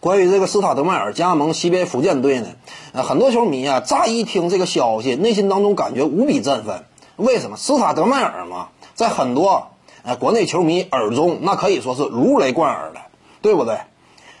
[0.00, 2.48] 关于这个斯塔德迈尔加盟 CBA 福建队呢，
[2.92, 6.84] 呃，很多球迷啊，乍一听这个消息，内心当中感觉无比振奋。
[7.16, 7.56] 为什么？
[7.56, 9.68] 斯塔德迈尔嘛，在很多
[10.02, 13.00] 呃国内球迷耳中，那可以说是如雷贯耳的，
[13.40, 13.78] 对不对？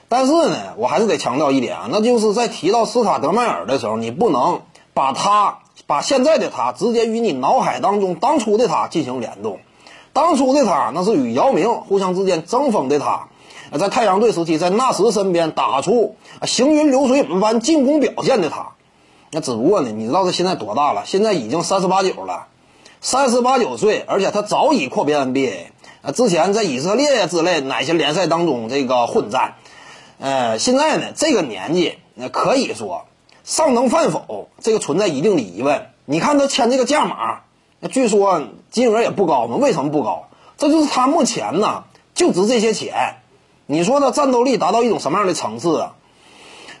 [0.08, 4.60] 但是呢，我还是得强调一点啊，那就是在提到斯塔德迈尔的时候，你不能
[4.92, 9.58] 把他把现在的他直接与你脑海当中当初的他进行联动。
[10.12, 13.28] 当初的他那是与姚明互相之间争锋的他。
[13.72, 18.72] 在太阳队时期，在纳什身边打出行云流水般进攻表现的他，
[19.32, 21.02] 那只不过呢，你知道他现在多大了？
[21.04, 22.46] 现在已经三十八九了，
[23.00, 25.66] 三十八九岁，而且他早已阔别 NBA。
[26.02, 29.54] 啊，之前在以色列之类哪些联赛当中这个混战，
[30.20, 33.06] 呃，现在呢这个年纪，那可以说
[33.42, 35.88] 上能犯否，这个存在一定的疑问。
[36.04, 37.40] 你看他签这个价码，
[37.80, 39.56] 那据说金额也不高嘛？
[39.56, 40.28] 为什么不高？
[40.56, 41.82] 这就是他目前呢
[42.14, 43.16] 就值这些钱。
[43.66, 45.94] 你说他战斗力达到一种什么样的层次啊？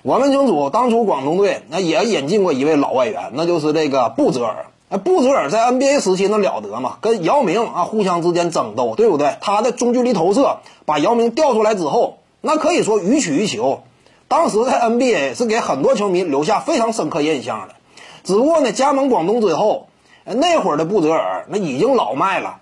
[0.02, 4.66] 我们清楚，当初广东队那也引进过一位老外援，那就是这个布泽尔。
[4.88, 9.36] 那布泽尔在 NBA 时期那了得嘛，跟姚明啊互相之间争斗，对不对？
[9.40, 13.82] 他的中距离投射把姚明调出来之后，那可以说予取予求。
[14.28, 17.74] 当时在 NBA 是给很多球迷留下非常深刻印象的。
[18.22, 19.88] 只不过呢，加盟广东之后，
[20.24, 22.60] 那会儿的布泽尔那已经老迈了，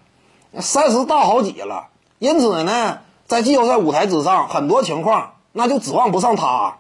[0.61, 3.01] 三十大好几了，因此呢。
[3.35, 6.77] 在季后赛舞台之上，很多情况那就指望不上他。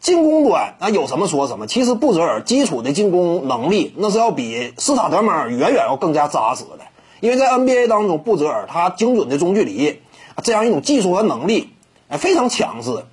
[0.00, 1.68] 进攻端那有什么说什么。
[1.68, 6.80] 其实布泽尔基础的进攻能力那是要比斯塔德迈尔远远要更加扎实的。
[7.20, 10.00] 因为在 NBA 当中，布泽尔他精准的中距离
[10.42, 11.70] 这样一种技术和能力
[12.08, 13.04] 哎非常强势。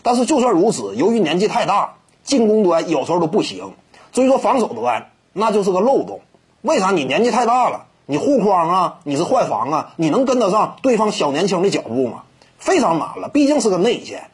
[0.00, 3.74] 但是就算如此，由于年纪太大，进攻端有时候都不行。
[4.12, 6.22] 所以说防守端那就是个漏洞。
[6.62, 6.90] 为啥？
[6.90, 7.84] 你年纪太大了。
[8.06, 12.22] 你护框啊，你是换防啊，你能跟得上对方小年轻的脚步吗？
[12.60, 14.30] 非常难了，毕竟是个内线。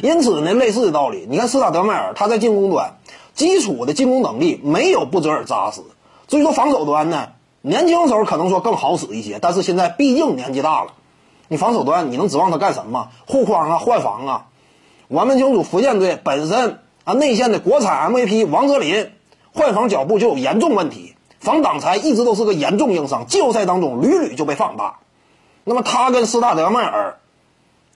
[0.00, 2.94] 因此呢，类似的道理，你看斯塔德迈尔他在进攻端
[3.34, 5.82] 基础的进攻能力没有布泽尔扎实，
[6.28, 7.28] 所以说防守端呢，
[7.60, 10.92] 年轻时候可能说更好使一些，但是现在毕竟年纪大了，
[11.48, 13.08] 你防守端你能指望他干什么？
[13.26, 14.46] 护框啊，换防啊。
[15.08, 19.10] 我们清楚，福建队本身啊内线的国产 MVP 王哲林
[19.52, 21.14] 换防脚步就有严重问题。
[21.38, 24.96] 防挡拆一直都是个严重硬伤，季后赛当中屡屡就被放大。
[25.68, 27.18] 那么他跟斯塔德迈尔，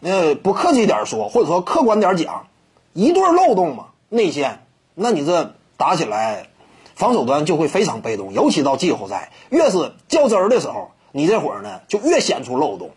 [0.03, 2.49] 呃，不客气点说，或者说客观点讲，
[2.95, 4.67] 一对漏洞嘛，内线，
[4.97, 6.49] 那你这打起来，
[6.97, 12.91] 防守端就会非常被动，尤其到季后赛，越是较真儿的时候，你这会儿呢就越显出漏洞。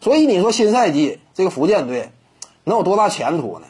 [0.00, 2.12] 所以你说新赛季这个福建队
[2.62, 3.66] 能有多大前途呢？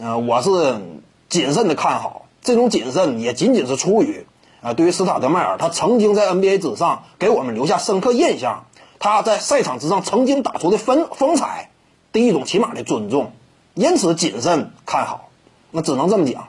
[0.00, 0.80] 呃，我是
[1.28, 4.24] 谨慎的看好，这种谨慎也仅仅是出于。
[4.62, 8.64] 啊，对于斯塔德迈尔，他曾经在 NBA 之上给我们留下深刻印象，
[9.02, 11.70] 他在赛场之上曾经打出的风风采
[12.12, 13.32] 的一种起码的尊重，
[13.74, 15.30] 因此谨慎看好，
[15.72, 16.46] 那只能这么讲。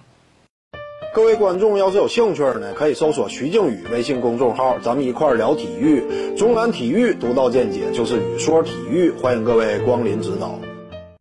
[1.15, 10.59] 各位观众要是有兴趣呢，可以搜索徐静宇微信公众号，咱们一块聊体育，中南体育独到见解就是语说体育，欢迎各位光临指导。